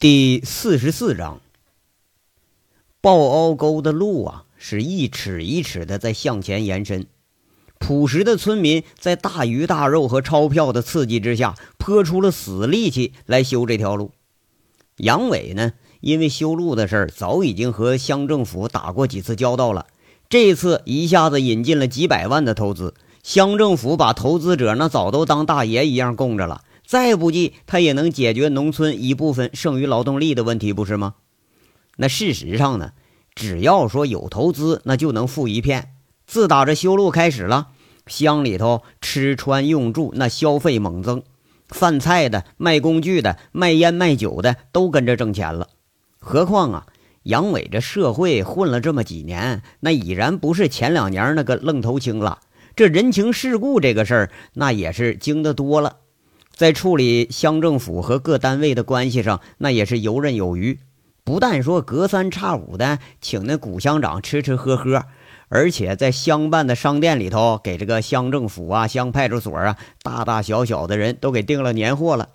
[0.00, 1.42] 第四十四章，
[3.02, 7.06] 豹凹沟的路啊，是一尺一尺的在向前延伸。
[7.78, 14.12] 朴实的村民在大鱼大肉和钞票的刺激之下，泼出了死力气来修这条路。
[14.96, 19.84] 杨伟呢，因为修路的事儿，早已经和乡政府打过几次交道了。
[20.30, 26.62] 这次一下子引进了几百万的投资，乡政府把投资者那早都当大爷一样供着了。
[26.90, 31.14] 再不济，他也能解决农村一部分剩余劳动力的问题，不是吗？
[31.96, 32.94] 那事实上呢，
[33.36, 35.92] 只要说有投资，那就能富一片。
[36.26, 37.68] 自打这修路开始了，
[38.08, 41.22] 乡里头吃穿用住那消费猛增，
[41.68, 45.68] 贩菜的、卖工具的、卖烟卖酒的都跟着挣钱了。
[46.18, 46.86] 何况啊，
[47.22, 52.40] 杨伟这社会混了这么几年，那已然不是前两年那个愣头青了。
[52.74, 55.98] 这人情世故这个事儿，那也是经得多了。
[56.60, 60.78] 在处理乡政府和各单位的关系上，那也是游刃有余。
[61.24, 65.06] 不但说隔三差五的请那古乡长吃吃喝喝，
[65.48, 72.28] 而且在乡办的商店里头，给这个乡政府啊、乡派出所啊，大大小小的人都给订了年货了。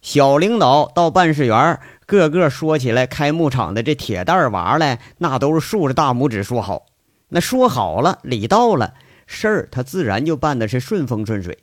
[0.00, 6.86] 小领导到办事员，个个说起来开牧场的这铁蛋娃来，那都是竖着大拇指说好。
[7.30, 8.94] 那说好了，礼到了，
[9.26, 11.58] 事儿他自然就办的是顺风顺水。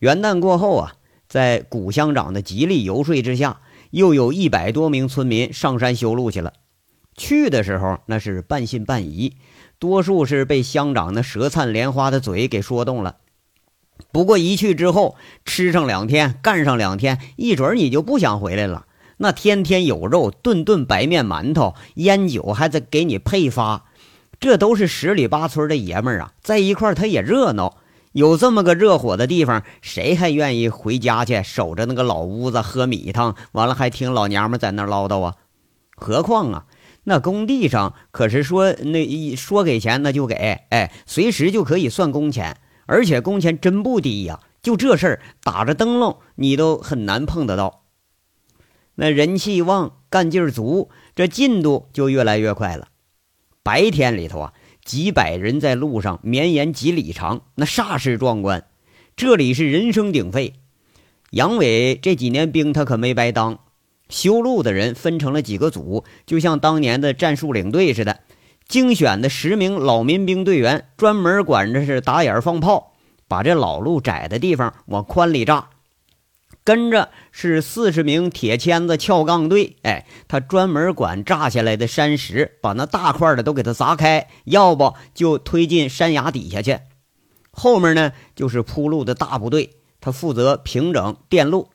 [0.00, 0.92] 元旦过后啊，
[1.26, 6.52] 在古乡长的极力游说之下，又有一百多名村民上山修路去了。
[7.16, 9.36] 去的时候那是半信半疑，
[9.78, 13.16] 多数是被乡长那舌灿莲花的嘴给说动了。
[14.12, 18.84] 不过一去之后，吃上两天，干上两天，一准你就不想回来了。
[19.16, 23.86] 那天天有肉，顿顿白面馒头，烟酒还得给你配发，
[24.38, 27.78] 这都是十里八村的爷们儿啊，在一块儿他也热闹。
[28.16, 33.36] 有这么个热火的地方，谁还愿意回家去守着那个老屋子喝米汤？
[33.52, 35.34] 完了还听老娘们在那唠叨啊？
[35.94, 36.64] 何况啊，
[37.04, 40.34] 那工地上可是说那一说给钱那就给，
[40.70, 42.56] 哎，随时就可以算工钱，
[42.86, 44.40] 而且工钱真不低呀！
[44.62, 47.82] 就这事儿，打着灯笼你都很难碰得到。
[48.94, 52.88] 那人气旺，干劲儿足，这进度就越来越快了。
[53.62, 54.54] 白天里头啊。
[54.86, 58.64] 几百人在路上绵延几里长，那煞是壮观。
[59.16, 60.54] 这里是人声鼎沸。
[61.30, 63.58] 杨伟这几年兵他可没白当，
[64.08, 68.20] 修路的人分成了几个组，就像当年的战术领队似的，
[68.68, 72.92] 精选的十名老民兵队员，专门管着是打眼放炮，
[73.26, 75.68] 把这老路窄的地方往宽里炸。
[76.66, 86.80] 跟着是四十名铁钎子撬杠队，哎，他专门管炸下来的山石，把那大块的都给他砸开，要不就推进山崖底下去。
[87.52, 91.68] 后面呢就是铺路的大部队，他负责平整电路，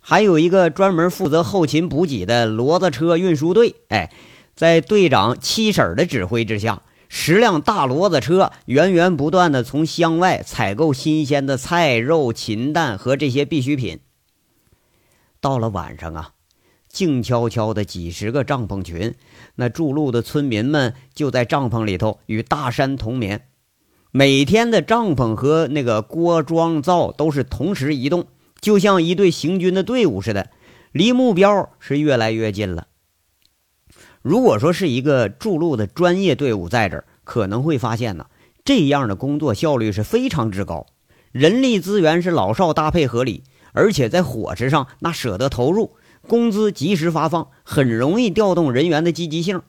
[0.00, 4.10] 还有一个专门负责后勤补给的骡子车运输队，哎，
[4.56, 14.00] 在队长七婶的指挥之下，十辆大骡子车源源不断的从乡外采购新鲜的菜肉、禽蛋和这些必需品。
[15.42, 16.34] 到了晚上啊，
[16.88, 19.16] 静悄悄的几十个帐篷群，
[19.56, 23.48] 那筑路的村民们就在帐篷里头与大山同眠。
[24.12, 28.26] 每天的帐篷和那个锅庄灶都是同时移动，
[28.60, 30.50] 就像一队行军的队伍似的，
[30.92, 32.86] 离目标是越来越近了。
[34.22, 38.26] 如果说是一个筑路的专业队伍在这儿，可能会发现呢，
[38.64, 40.86] 这样的工作效率是非常之高，
[41.32, 43.42] 人力资源是老少搭配合理。
[43.72, 45.96] 而且在伙食上，那舍得投入，
[46.28, 49.62] 工资及时发放，很容易调动人员的积极性。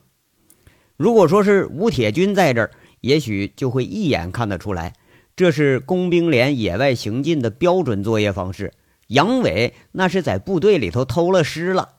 [0.96, 2.70] 如果说是吴铁军在这儿，
[3.00, 4.92] 也许就会一眼看得出来，
[5.34, 8.72] 这是工兵连野外行进的标准作业方式。
[9.08, 11.96] 杨伟那是在部队里头偷了师了，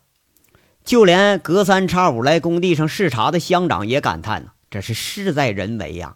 [0.84, 6.16] 就连隔三差五来工地上视察的乡长也感叹呢：“这是事在人为呀。”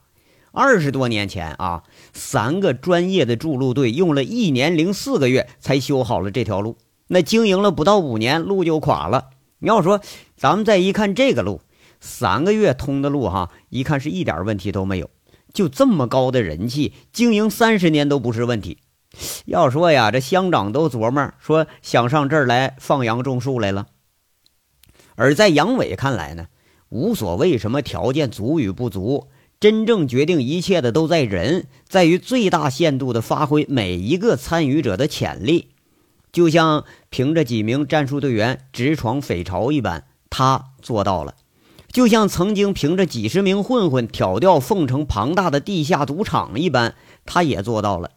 [0.51, 1.83] 二十多年前啊，
[2.13, 6.77] 三个专业的筑路队用了一年零四个月才修好了这条路。
[7.07, 9.29] 那经营了不到五年，路就垮了。
[9.59, 10.01] 你要说，
[10.35, 11.61] 咱们再一看这个路，
[11.99, 15.09] 三个月通的路，哈，一看是一点问题都没有。
[15.53, 18.77] 就这么高的人气，经营三十年都不是问题。
[19.45, 23.87] 要说呀，这乡长都琢磨说想上这儿来放羊种树来了。
[25.15, 26.45] 而在杨伟看来呢，
[26.89, 29.29] 无所谓什么条件足与不足。
[29.59, 35.67] 真正决定一切的都在人，在于最大限度地发挥每一个参与者的潜力。
[36.31, 41.33] 就像凭着几名战术队员直闯匪巢一般，他做到了；
[41.91, 46.95] 就像曾经凭着几十名混混挑掉凤城庞大的地下赌场一般，
[47.25, 48.11] 他也做到了。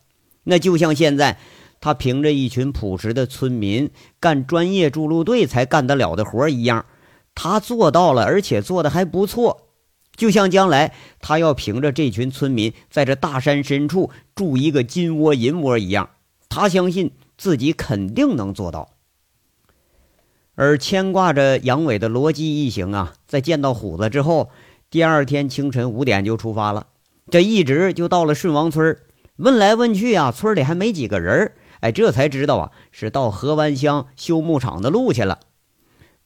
[0.45, 1.39] 那就像现在
[1.81, 3.91] 他凭着一群朴实的村民
[4.21, 6.87] 干专业筑路队才干得了的活一样，
[7.35, 9.72] 他做到了，而且做的还不错。
[10.15, 16.11] 就像将来他要凭着这群村民在这大山深处筑一个金窝银窝一样，
[16.49, 18.91] 他相信自己肯定能做到。
[20.55, 24.51] 而牵挂着杨伟的罗辑一行啊，在见到虎子之后，
[24.91, 26.89] 第二天清晨五点就出发了，
[27.31, 28.99] 这一直就到了顺王村
[29.37, 35.41] 问来问去啊，村里还没几个人哎，这才知道啊，是到河湾乡修牧场的路去了。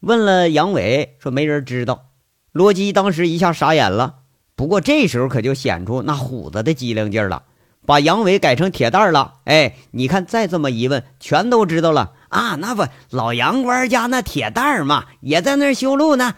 [0.01, 2.09] 问了杨伟，说没人知道。
[2.57, 4.15] 罗辑当时一下傻眼了，
[4.55, 7.43] 不过这时候可就显出那虎子的机灵劲儿了，
[7.85, 9.35] 把杨伟改成铁蛋了。
[9.45, 12.55] 哎，你看，再这么一问，全都知道了啊！
[12.55, 16.33] 那不老杨官家那铁蛋嘛，也在那儿修路呢。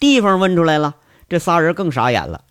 [0.00, 0.96] 地方问出来了，
[1.28, 2.42] 这仨人更傻眼了。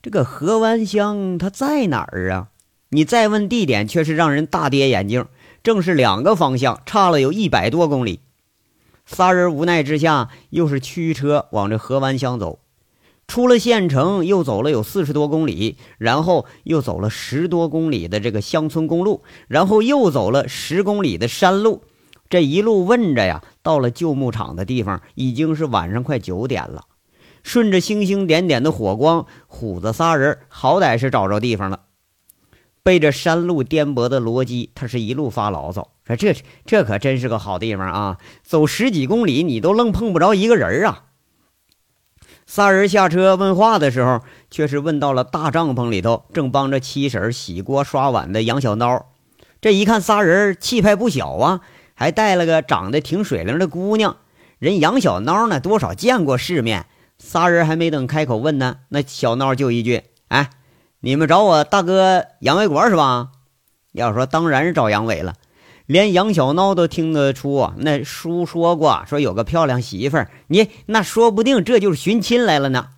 [0.00, 2.48] 这个河湾乡它在哪儿啊？
[2.88, 5.26] 你再问地点，却是让人大跌眼镜，
[5.62, 8.20] 正是两个方向，差了有一百多公里。
[9.06, 12.60] 仨人无奈之下，又是驱车往这河湾乡走。
[13.26, 21.82] 出了县城，又走了有四十多公里，然后又走了十多公里的这个乡村公路，然后又走了十公里的山路。
[22.28, 26.84] 这一路问着呀，到了旧牧场的地方，已经是晚上快九点了。
[27.42, 31.80] 顺着星星点点的火光，虎子仨人好歹是找着地方了。
[32.84, 36.36] 背着山路颠簸的罗辑，他是一路发牢骚，说：“这
[36.66, 38.18] 这可真是个好地方啊！
[38.42, 41.04] 走十几公里，你都愣碰不着一个人啊！”
[42.46, 44.20] 仨人下车问话的时候，
[44.50, 49.04] 却是问到了大帐篷里头，正帮着七婶洗锅刷碗的杨小孬。
[49.62, 51.62] 这一看，仨人气派不小啊，
[51.94, 54.18] 还带了个长得挺水灵的姑娘。
[54.58, 56.84] 人杨小孬呢，多少见过世面。
[57.16, 60.50] 仨人还没等开口问呢，那小孬就一句：“哎。”
[61.04, 63.28] 你们找我大哥杨伟国是吧？
[63.92, 65.34] 要说当然是找杨伟了，
[65.84, 67.74] 连杨小孬都听得出。
[67.76, 72.88] 那叔说过，说有个漂亮媳妇儿，你那说不定这就是寻亲来了呢。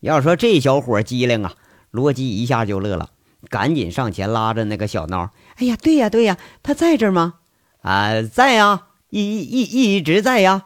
[0.00, 1.52] 要说这小伙机灵啊，
[1.90, 3.10] 罗辑一下就乐了，
[3.50, 5.28] 赶紧上前拉着那个小孬。
[5.56, 7.34] 哎呀，对呀对呀，他在这吗？
[7.82, 10.64] 啊，在呀，一一一一直在呀。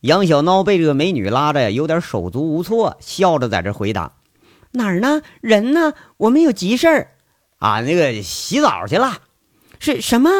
[0.00, 4.14] 杨小孬被这个美女拉着，有点手足无措，笑着在这回答。
[4.72, 5.22] 哪儿呢？
[5.40, 5.94] 人呢？
[6.16, 7.10] 我们有急事儿，
[7.58, 9.18] 啊，那个洗澡去了，
[9.78, 10.30] 是什么？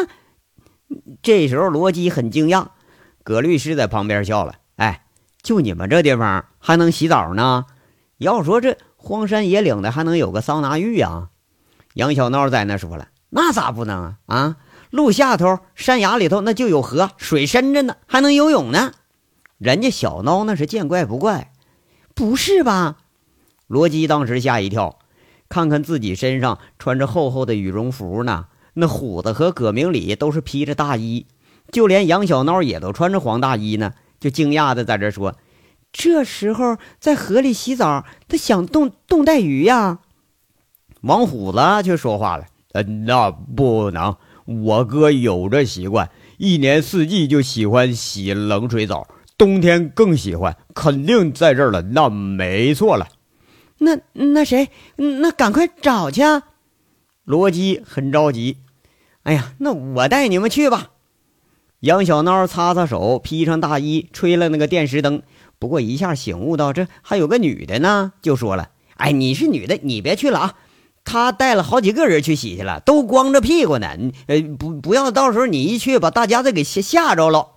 [1.21, 2.67] 这时候罗辑很惊讶，
[3.23, 4.55] 葛律师在旁边笑了。
[4.75, 5.05] 哎，
[5.41, 7.65] 就你们这地方还能洗澡呢？
[8.17, 11.29] 要说这荒山野岭的还能有个桑拿浴啊？
[11.93, 14.17] 杨小闹在那说了，那咋不能啊？
[14.25, 14.57] 啊，
[14.89, 18.93] 路下头山崖里头那就有河，水深着呢，还能游泳呢。
[19.57, 21.51] 人家小孬那是见怪不怪，
[22.13, 22.97] 不是吧？
[23.73, 24.99] 罗辑当时吓一跳，
[25.49, 31.25] 看看自己身上穿着厚厚的羽绒服呢，那虎子和葛明礼都是披着大衣，
[31.71, 35.33] 就连杨小孬也都穿着黄大衣呢，就惊讶的在这说
[35.91, 39.97] ：“这时候在河里洗澡，他想冻冻带鱼呀。”
[41.01, 44.15] 王虎子却说话了：“呃，那不能，
[44.45, 53.07] 我哥有这习惯，一年四季就喜欢洗冷水澡，冬天更喜欢，肯定在这了，那没错了。”
[53.83, 54.69] 那那谁？
[54.95, 56.21] 那赶快找去！
[57.25, 58.57] 罗基很着急。
[59.23, 60.91] 哎呀，那我带你们去吧。
[61.79, 65.21] 杨小孬擦擦手，披上大衣，吹了那个电石灯。
[65.59, 70.55] 不过一下醒悟到这还有个女的呢，就说了：“哎，你是女的，你别去了啊。
[71.05, 73.87] 他带了好几个人去洗去了，都光着屁股呢。
[74.27, 77.49] 呃，不，不要到时候你一去，把大家再给吓吓着了。”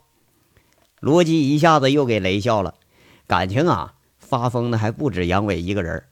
[1.00, 2.74] 罗辑一下子又给雷笑了。
[3.28, 6.04] 感情啊，发疯的还不止杨伟一个人。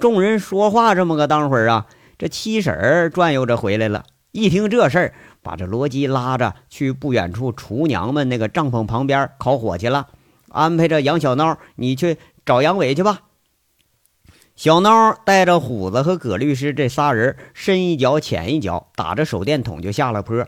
[0.00, 1.86] 众人说话这么个当会儿啊，
[2.16, 4.04] 这七婶儿转悠着回来了。
[4.30, 10.08] 一听这事儿，把这罗辑拉着去不远处厨娘们那个帐篷旁边烤火去了，
[10.50, 13.22] 安排着杨小孬，你去找杨伟去吧。
[14.54, 20.46] 小孬带着虎子和葛律师这仨人，深一脚浅一脚，打着手电筒就下了坡，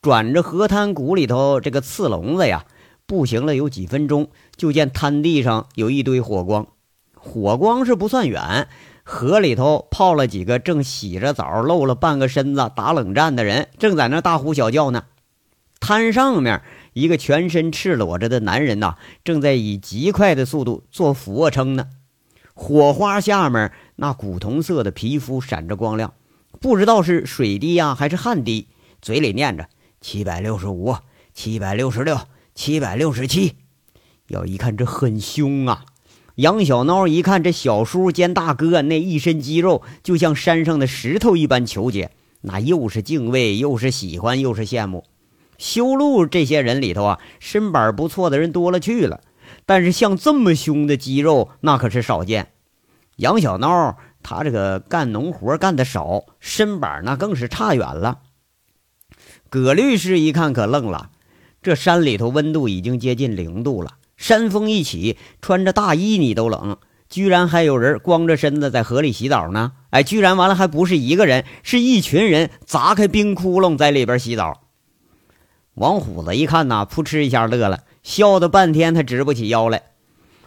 [0.00, 2.64] 转着河滩谷里头这个刺笼子呀，
[3.06, 6.66] 步行了有几分钟，就见滩地上有一堆火光。
[7.24, 8.68] 火光是不算远，
[9.02, 15.06] 河里头泡了几个正洗着澡、露了半个身子打冷战的人，正在那大呼小叫呢。
[15.80, 16.62] 滩上面
[16.92, 21.88] 一个全身赤裸着的男人呐，正在以极快的速度做俯卧撑呢。
[22.52, 26.12] 火花下面那古铜色的皮肤闪着光亮，
[26.60, 28.68] 不知道是水滴呀还是汗滴，
[29.00, 29.68] 嘴里念着
[30.00, 30.94] 七百六十五、
[31.32, 32.20] 七百六十六、
[32.54, 33.56] 七百六十七。
[34.28, 35.84] 要一看这很凶啊！
[36.36, 42.10] 杨小孬一看这小叔兼大哥那一身肌肉，就像山上的石头一般虬结，
[42.40, 45.04] 那又是敬畏，又是喜欢，又是羡慕。
[45.58, 49.20] 修路这些人里头啊，身板不错的人多了去了，
[49.64, 52.48] 但是像这么凶的肌肉，那可是少见。
[53.16, 58.18] 杨小孬他这个干农活干的少，身板那更是差远了。
[59.48, 61.10] 葛律师一看可愣了，
[61.62, 63.92] 这山里头温度已经接近零度了，
[64.24, 66.78] 山风一起，穿着大衣你都冷，
[67.10, 69.72] 居然还有人光着身子在河里洗澡呢！
[69.90, 74.62] 哎，居然完了还不是一个人，是一群人砸开冰窟窿在里边洗澡。
[75.74, 79.82] 王虎子一看呐，扑哧一下乐了，笑得半天他直不起腰来。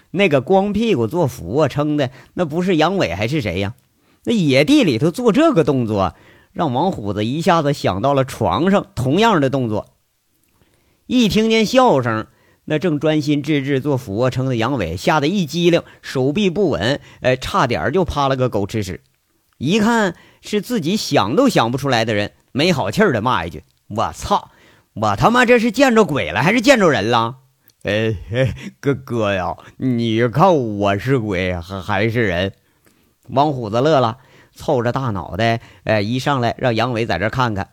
[0.09, 3.75] 那个光屁股做俯卧撑的，那不是杨伟还是谁呀？
[4.23, 6.15] 那野地里头做这个动作，
[6.51, 9.93] 让王虎子一下子想到了床上同样的动作。
[11.05, 12.25] 一听见笑声，
[12.69, 18.99] 那正专心致志做俯卧撑的杨伟吓得一激灵，手臂不稳，哎，差点就趴了个狗吃屎。
[19.57, 24.51] 一看是自己想都想不出来的人，没好气儿的骂一句：“我操！
[24.95, 27.37] 我他妈这是见着鬼了还是见着人了？”
[27.83, 28.13] 哎，
[28.81, 32.51] 哥哥呀，你看我是鬼还还是人？
[33.29, 34.17] 王虎子乐了，
[34.53, 37.69] 凑着大脑袋，哎，一上来让杨伟在这看看。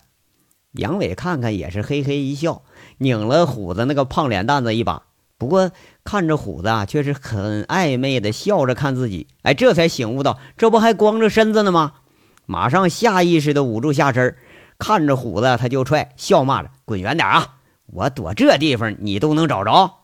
[0.71, 2.63] 杨伟看看也是嘿嘿一笑，
[2.97, 5.03] 拧了虎子那个胖脸蛋子一把。
[5.37, 5.71] 不过
[6.03, 9.27] 看着虎子啊，却是很暧昧的笑着看自己。
[9.41, 11.93] 哎，这才醒悟到，这不还光着身子呢吗？
[12.45, 14.37] 马上下意识的捂住下身，
[14.77, 17.55] 看着虎子他就踹，笑骂着：“滚远点啊！
[17.87, 19.95] 我躲这地方你都能找着。”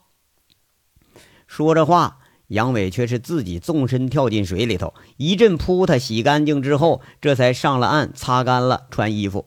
[1.46, 2.18] 说着话，
[2.48, 9.46] 杨伟却是自己纵身跳进水里头，一阵扑他洗干净之后，这才上了岸，擦干了，穿衣服。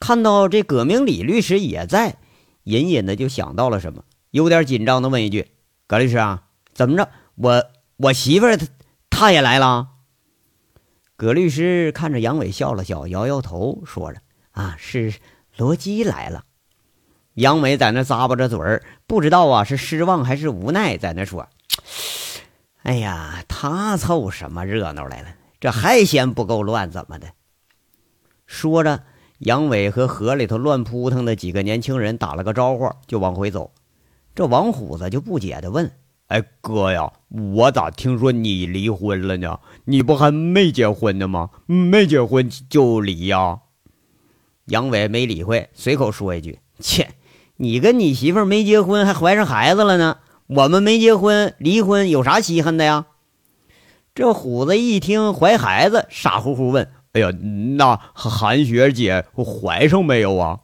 [0.00, 2.16] 看到这葛明礼律师也在，
[2.64, 5.52] 隐隐的就想到了什么，有点紧张的问一句
[5.86, 7.08] ：“葛律师啊，怎么着？
[7.36, 7.64] 我
[7.96, 8.66] 我媳妇儿她
[9.08, 9.88] 她也来了？”
[11.16, 15.14] 葛律师看着杨伟笑了笑，摇摇头，说着：“啊，是
[15.56, 16.44] 罗基来了。”
[17.34, 21.48] 杨伟在那咂巴着嘴儿，不知道啊是失望还是无奈，在那说
[22.82, 25.28] ：“哎呀，他凑什么热闹来了？
[25.60, 27.28] 这还嫌不够乱，怎么的？”
[28.46, 29.04] 说着，
[29.44, 33.72] 杨伟和河里头乱扑腾的几个年轻人打了个招呼，就往回走。
[34.34, 35.92] 这王虎子就不解的问
[36.28, 39.60] ：“哎，哥呀，我咋听说你离婚了呢？
[39.84, 41.50] 你不还没结婚呢吗？
[41.66, 43.60] 没结婚就离呀？”
[44.64, 47.10] 杨伟没理会，随口说一句：“切。”
[47.58, 50.16] 你跟你媳妇没结婚还怀上孩子了呢？
[50.46, 53.06] 我们没结婚离婚有啥稀罕的呀？
[54.14, 60.60] 这虎子一听怀孩子，傻乎乎问：“哎呀，那韩雪姐怀上没有啊？”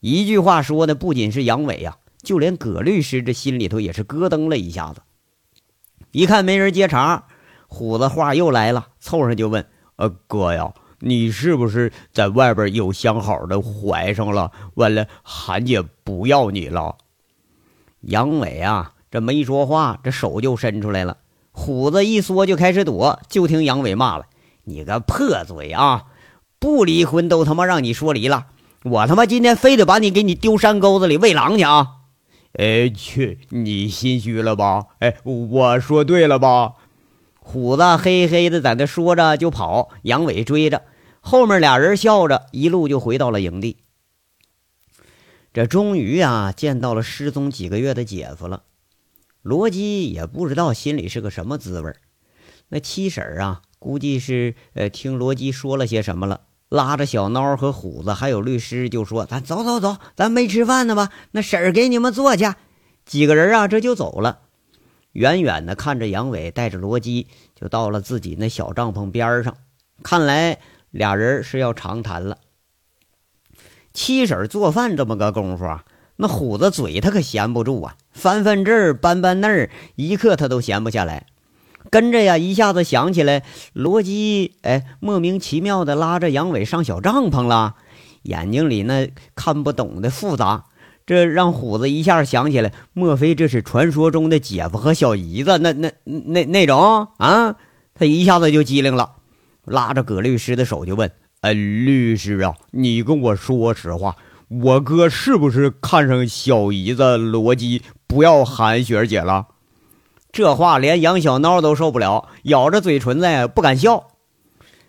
[0.00, 5.02] 一句话说的不仅是杨伟呀，就连葛律师这心里头也是咯噔了一下子。
[6.10, 7.24] 一看没人接茬，
[7.66, 14.52] 虎子话又来了，凑上就问：“呃，哥呀。”你是不是在外边有相好的怀上了？
[14.74, 16.96] 完了，韩姐不要你了。
[18.00, 21.18] 杨伟啊，这没说话，这手就伸出来了。
[21.50, 24.26] 虎子一缩就开始躲，就听杨伟骂了
[24.64, 26.06] ：“你个破嘴啊！
[26.58, 28.46] 不离婚都他妈让你说离了，
[28.84, 31.88] 我他妈今天非得把你给你丢山沟子里喂狼去啊！”
[32.56, 34.86] 哎去，你心虚了吧？
[35.00, 36.74] 哎，我说对了吧？
[37.34, 40.82] 虎子嘿嘿的在那说着就跑，杨伟追着。
[41.20, 43.78] 后面俩人笑着，一路就回到了营地。
[45.52, 48.62] 这终于啊，见到了失踪几个月的姐夫了。
[49.42, 51.92] 罗基也不知道心里是个什么滋味
[52.68, 61.10] 那七婶啊，估计是呃听罗基说了些什么了，拉着小孬和虎子还有律师就说：“咱走走走，咱没吃饭呢吧？
[61.32, 62.50] 那婶儿给你们做去。”
[63.04, 64.38] 几个人啊，这就走了。
[65.12, 69.54] 远远的看着杨伟带着罗基，就到了自己那小帐篷边上，
[70.02, 70.58] 看来。
[70.90, 72.38] 俩人是要长谈了。
[73.92, 81.26] 七婶做饭这么个功夫啊，那虎子嘴他可闲不住啊，翻翻这儿，搬搬那儿，一刻他都闲不下来。
[81.90, 87.76] 跟着呀，一下子想起来罗基，哎，莫名其妙的拉着杨伟上小帐篷了，
[88.22, 90.64] 眼睛里那看不懂的复杂，
[91.06, 95.58] 这让虎子一下想起来，莫非这是传说中的姐夫和小姨子？
[95.58, 97.56] 那那那那种啊，
[97.94, 99.16] 他一下子就机灵了。
[99.64, 101.10] 拉着葛律师的手就问
[101.40, 104.16] ：“哎，律师啊，你跟我说实话，
[104.48, 109.46] 我哥是不是看上小姨子罗基，不要韩雪姐了？”
[110.34, 114.08] 这话连杨小孬都受不了，咬着嘴唇子不敢笑。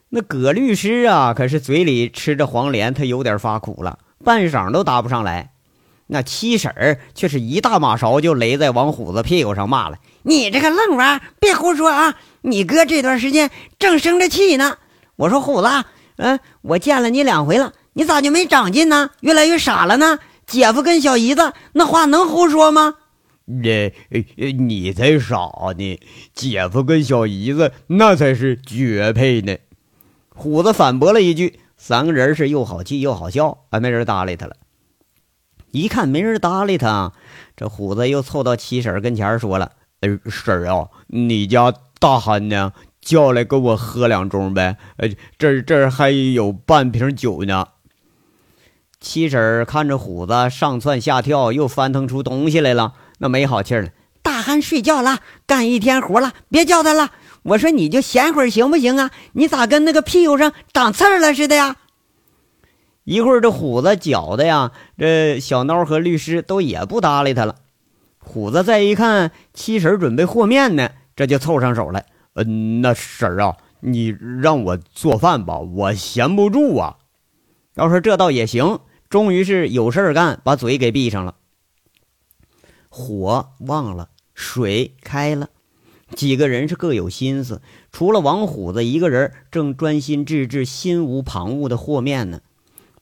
[0.09, 5.51] 那葛律师啊，可是嘴里吃着黄连，他有点发苦了，半晌都答不上来。
[6.07, 12.15] 那七婶儿却是一大马勺就擂在王虎子屁股上骂了：“你这个愣娃，别胡说啊！
[12.41, 14.77] 你哥这段时间正生着气呢。
[15.15, 15.69] 我说虎子，
[16.15, 19.11] 嗯，我见了你两回了，你咋就没长进呢？
[19.19, 20.17] 越来越傻了呢？
[20.47, 22.95] 姐夫跟小姨子那话能胡说吗？
[23.45, 23.91] 你
[24.53, 25.35] 你才傻
[25.77, 25.99] 呢！
[26.33, 29.55] 姐夫跟小姨子那才是绝配呢。
[30.29, 34.55] 虎子反驳了一句，三个人是又好气又好笑，啊，没人搭理他了。
[35.71, 37.13] 一看没人搭理他，
[37.55, 42.73] 这虎子又凑到七婶跟前说了：“呃，婶儿啊，你家大憨呢？
[42.99, 44.77] 叫来跟我喝两盅呗。
[44.97, 47.67] 呃，这这还有半瓶酒呢。”
[48.99, 52.93] 七婶看着虎子上蹿下跳，又翻腾出东西来了。
[53.17, 53.89] 那没好气了，
[54.21, 57.11] 大汉睡觉了，干一天活了，别叫他了。
[57.43, 59.11] 我说你就闲会儿行不行啊？
[59.33, 61.75] 你咋跟那个屁股上长刺儿了似的呀？
[63.03, 67.55] 一会儿这虎子搅的呀，这小孬和律师都也不搭理他了。
[68.17, 72.05] 虎子再一看七婶准备和面呢，这就凑上手来。
[72.33, 76.95] 嗯，那婶儿啊，你让我做饭吧，我闲不住啊。
[77.75, 81.35] 要说这倒也行，终于是有事儿干，把嘴给闭上了。
[82.97, 85.49] 火忘了，水开了，
[86.15, 87.61] 几个人是各有心思。
[87.91, 92.39] 除了王虎子一个人正专心致志、心无旁骛的和面呢。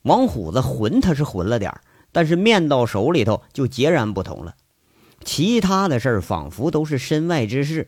[0.02, 1.80] 王虎子混他是混了点
[2.12, 4.56] 但是面到手里头就截然不同了。
[5.24, 7.88] 其他的事儿仿佛都是身外之事。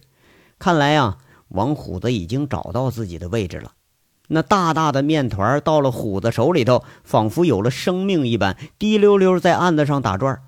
[0.60, 3.72] 看来啊，王虎子已经找到自己的位置了。
[4.28, 10.40] 那大大的面团到了虎子手里头，仿佛有了生命一般，滴溜溜在案子上打转。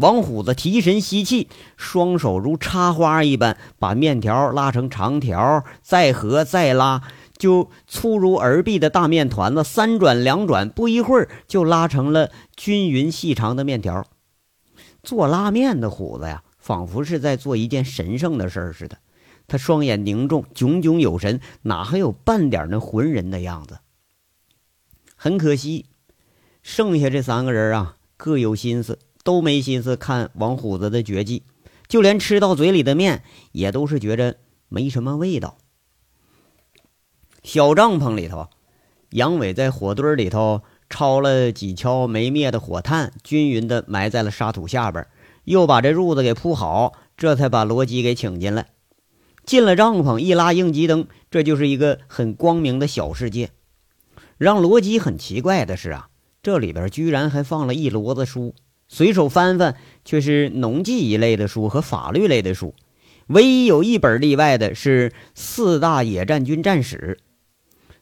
[0.00, 7.02] 王虎子提神吸气，双手如插花一般把面条拉成长条，再合再拉，
[7.36, 14.06] 就粗如耳臂的大面团子，三转两转，不一会儿就拉成了均匀细长的面条。
[15.02, 18.98] 做拉面的虎子呀，仿佛是在做一件神圣的事儿似的。
[19.46, 23.78] 他双眼凝重，炯炯有神，哪还有半点那浑人的样子？
[25.16, 25.86] 很可惜，
[26.62, 28.98] 剩下这三个人啊，各有心思。
[29.24, 31.42] 都没心思看王虎子的绝技，
[31.88, 33.22] 就连吃到嘴里的面
[33.52, 34.36] 也都是觉着
[34.68, 35.58] 没什么味道。
[37.42, 38.48] 小帐篷里头，
[39.10, 45.06] 杨伟在火堆里头抄了几锹没灭的火炭，均匀的埋在了沙土下边，
[45.44, 48.68] 又把这褥子给铺好，这才把罗辑给请进来。
[49.46, 53.50] 进了帐篷，一拉应急灯，这就是一个很光明的小世界。
[54.36, 56.10] 让罗辑很奇怪的是啊，
[56.42, 58.54] 这里边居然还放了一摞子书。
[58.88, 62.74] 随手翻翻，却是农技一类的书和法律类的书，
[63.26, 67.18] 唯一有一本例外的是《四大野战军战史》。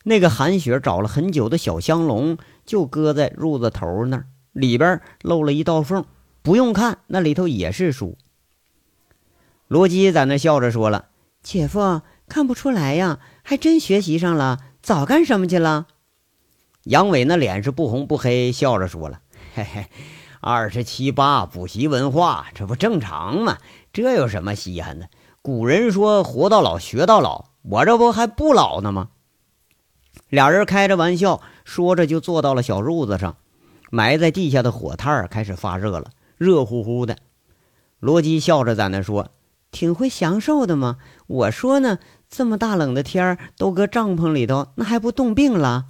[0.04, 6.04] 那个韩雪找了很久的小香笼，就搁在褥子头那儿，里边漏了一道缝，
[6.42, 8.16] 不用看，那里头也是书。
[9.66, 11.06] 罗基在那笑着说了
[11.42, 14.60] ：“姐夫，看不出来呀，还真学习上了。
[14.80, 15.88] 早干什么去了？”
[16.84, 19.22] 杨伟那脸是不红不黑，笑着说了
[19.56, 19.86] ：“嘿嘿。”
[20.40, 23.58] 二十七八补习文化，这不正常吗？
[23.92, 25.08] 这有什么稀罕的？
[25.42, 29.08] 古人说“活到老，学到老”，我这不还不老呢吗？
[30.28, 33.36] 俩人开着玩笑，说着就坐到了小褥子上，
[33.90, 37.16] 埋在地下的火炭开始发热了，热乎乎的。
[38.00, 39.30] 罗辑笑着在那说
[39.70, 45.86] ：“挺会享受的嘛。”我说呢，这么大冷的天儿，都搁帐篷里头，那还不冻病了？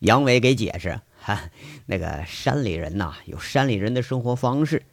[0.00, 1.00] 杨伟给解释。
[1.28, 1.50] 哈，
[1.84, 4.84] 那个山里人呐，有山里人的生活方式。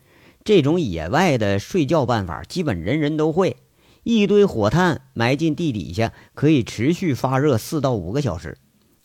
[0.43, 3.55] 这种野外的睡觉办法，基本人人都会。
[4.03, 8.57] 一堆火炭埋进地底下，可以持续发热四到五个小时。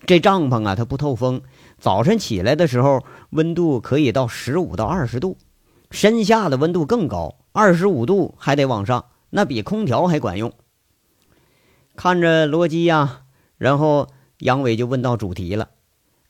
[0.06, 1.42] 这帐篷啊，它不透风。
[1.78, 5.38] 早晨起来的时候，温度可以到十五到二十度。
[5.92, 10.52] 身下的温度更高，二十五度还得往上，那比空调还管用。
[11.94, 13.22] 看着罗辑呀，
[13.56, 15.68] 然后杨伟就问到主题了：“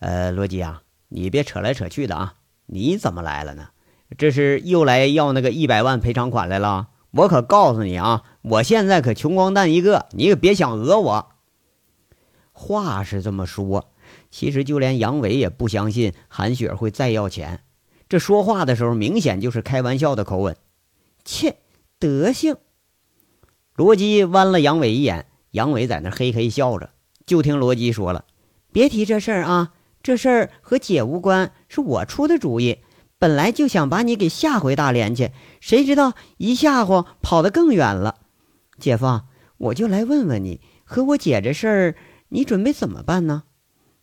[0.00, 2.34] 呃，罗辑啊。”你别扯来扯去的啊！
[2.66, 3.68] 你怎么来了呢？
[4.16, 6.88] 这是又来要那个一百万赔偿款来了？
[7.10, 11.30] 我可告诉你啊，我现在可穷光蛋一个，你可别想讹我。
[12.52, 13.92] 话是这么说，
[14.30, 17.62] 其实就连杨伟也不相信韩雪会再要钱。
[18.08, 20.56] 这说话的时候明显就是开玩笑的口吻。
[21.24, 21.56] 切，
[21.98, 22.56] 德行！
[23.74, 26.90] 罗辑弯了杨伟一眼，杨伟在那嘿嘿笑着。
[27.26, 28.24] 就听罗辑说了
[28.72, 32.78] ：“别提这事儿啊。”这事儿和姐无关，是我出的主意。
[33.18, 38.16] 本来就想把你给吓回大连去，谁知道一吓唬跑得更远了。
[38.78, 39.20] 姐夫，
[39.58, 41.94] 我就来问问你，和我姐这事儿，
[42.30, 43.42] 你准备怎么办呢？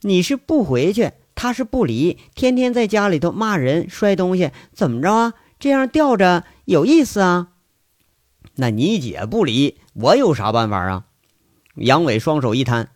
[0.01, 5.33] 你是不回去，他是不离，天天在家里头骂人、摔东西，怎么着啊？
[5.57, 7.47] 这样吊着有意思啊？
[8.57, 11.05] 那你姐不离，我有啥办法啊？
[11.73, 12.91] 杨伟双手一摊。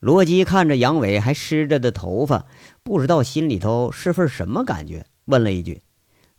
[0.00, 2.46] 罗基看着杨伟还湿着的头发，
[2.82, 5.82] 不知道心里头是份什么感觉，问了一句：“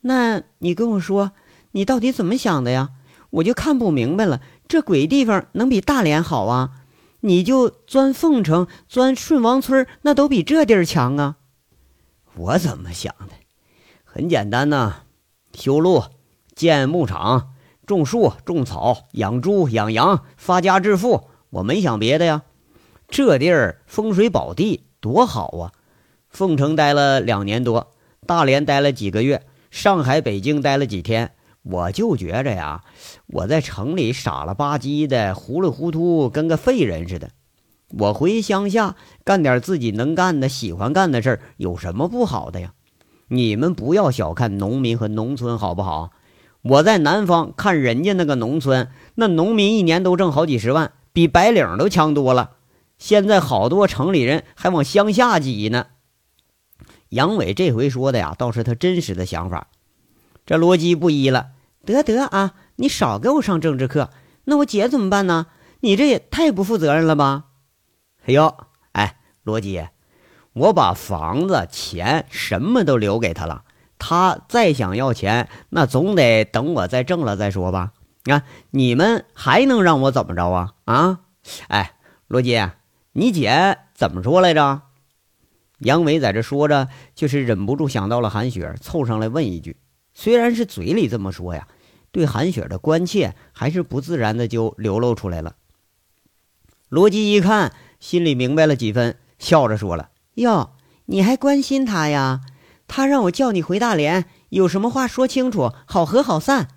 [0.01, 1.31] 那你跟我说，
[1.71, 2.91] 你到底怎么想的呀？
[3.31, 6.71] 我就看不明白了，这鬼地方能比大连好啊？
[7.21, 11.35] 你就钻凤城、钻顺王村，那都比这地儿强啊！”
[12.35, 13.33] 我怎么想的？
[14.05, 15.03] 很简单呐，
[15.53, 16.03] 修路、
[16.55, 17.49] 建牧场、
[17.85, 21.29] 种树、种草、养猪、养羊，发家致富。
[21.49, 22.43] 我没想别的呀。
[23.09, 25.71] 这地儿风水宝地，多好啊！
[26.29, 27.91] 凤城待了两年多，
[28.27, 29.41] 大连待了几个月，
[29.71, 31.31] 上海、北京待了几天，
[31.63, 32.83] 我就觉着呀，
[33.25, 37.31] 我在城里傻了吧唧的，糊里糊涂，跟个废人似的。
[37.97, 42.73] 我回乡下干点自己能干的、喜欢干的事儿，有什么不好的呀？
[43.29, 46.11] 你们不要小看农民和农村，好不好？
[46.61, 52.51] 我在南方看人家那个农村，那农民一年都挣好几十万，比白领都强多了。
[52.99, 55.87] 现在好多城里人还往乡下挤呢。
[57.09, 59.69] 杨伟这回说的呀，倒是他真实的想法。
[60.45, 61.47] 这罗辑不依了，
[61.83, 64.11] 得得啊，你少给我上政治课。
[64.43, 65.47] 那我姐怎么办呢？
[65.79, 67.45] 你这也太不负责任了吧！
[68.25, 68.55] 哎呦，
[68.91, 69.87] 哎，罗辑，
[70.53, 73.63] 我把房子、钱什么都留给他了。
[73.97, 77.93] 他再想要钱，那总得等我再挣了再说吧。
[78.25, 80.73] 啊，你们还能让我怎么着啊？
[80.85, 81.19] 啊，
[81.69, 81.93] 哎，
[82.27, 82.69] 罗辑。
[83.13, 84.83] 你姐怎么说来着？
[85.79, 89.77] 杨伟在这说着，却是忍不住想到了韩雪，凑上来问一句。
[90.13, 91.67] 虽然是嘴里这么说呀，
[92.11, 95.55] 对韩雪的关切还是不自然的就流露出来了。
[96.89, 100.73] 罗辑一看，心里明白了几分，笑着说了：“哟，
[101.05, 102.41] 你还关心他呀？
[102.87, 106.67] 他让我叫你回大连，有什么话说清楚，好合好散。”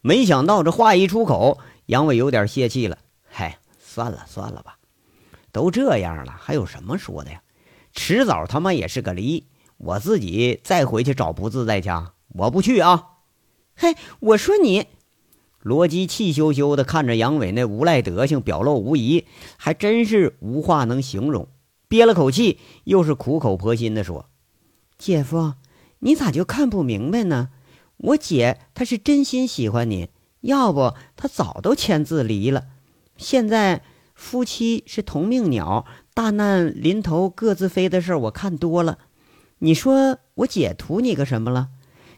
[0.00, 2.98] 没想到这话一出口，杨伟有点泄气了。
[3.28, 4.78] 嗨，算了算了吧。
[5.54, 7.40] 都这样了，还有什么说的呀？
[7.92, 9.46] 迟早他妈也是个离。
[9.76, 13.10] 我自己再回去找不自在家，我不去啊！
[13.76, 14.88] 嘿，我说你，
[15.60, 21.46] 罗辑气羞羞的看着杨伟那无赖德行，表露无遗，还真是无话能形容。
[21.86, 24.28] 憋了口气，又是苦口婆心的说
[24.98, 25.54] ：“姐夫，
[26.00, 27.50] 你咋就看不明白呢？
[27.98, 30.08] 我姐她是真心喜欢你，
[30.40, 32.66] 要不她早都签字离了。
[33.16, 33.82] 现在……”
[34.14, 38.98] 夫妻是同命鸟，大难临头各自飞的事儿我看多了。
[39.58, 41.68] 你说我姐图你个什么了？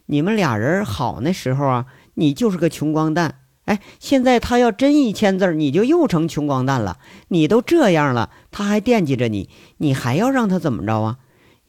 [0.07, 3.41] 你们俩人好那时候啊，你就是个穷光蛋。
[3.65, 6.99] 哎，现在他要真一签字，你就又成穷光蛋了。
[7.29, 11.19] 你都这样了，他还惦记着你，你还要让他怎么着啊？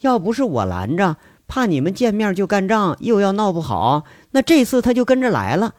[0.01, 5.73] 要不是我拦着，怕你们见面就干仗，又要闹不好，那这次他就跟着来了。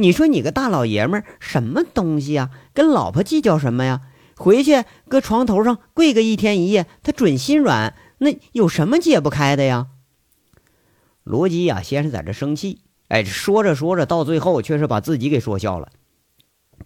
[0.00, 2.50] 你说你个大老爷们儿什么东西呀？
[2.72, 4.00] 跟老婆计较什么呀？
[4.36, 7.94] 回去搁床头上跪个一天一夜，他准心软。
[8.18, 9.88] 那有什么解不开的呀？
[11.22, 15.90] 罗辑呀，先是在这生气，哎，说着说着，到最后却是把自己给说笑了。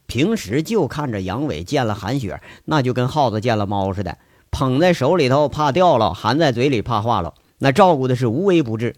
[0.07, 4.19] 平时就看着杨伟见了韩雪，那就跟耗子见了猫似的，
[4.51, 8.97] 捧在手里头怕掉了，含在嘴里怕化了，那照顾的是无微不至。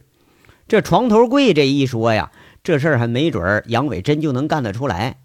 [0.66, 2.32] 这床头柜这一说呀。
[2.66, 5.20] 这事儿还没准儿，杨伟真就能干得出来。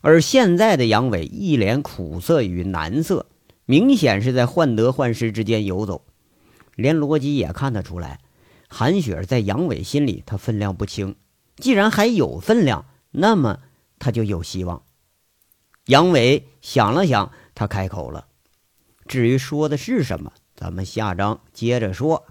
[0.00, 3.26] 而现在的杨伟一脸苦涩与难色，
[3.64, 6.04] 明显是在患得患失之间游走。
[6.74, 8.18] 连罗辑也看得出来，
[8.68, 11.14] 韩雪在杨伟心里他分量不轻。
[11.58, 13.60] 既然还有分量，那么
[14.00, 14.82] 他就有希望。
[15.86, 18.26] 杨伟想了想，他开口了
[19.06, 22.24] ：“至于说的是什么，咱们下章接着说。”